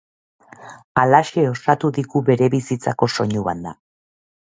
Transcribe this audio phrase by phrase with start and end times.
[1.01, 3.75] Halaxe osatu digu bere bizitzako soinu banda.